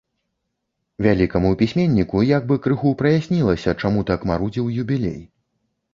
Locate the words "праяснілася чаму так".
3.03-4.19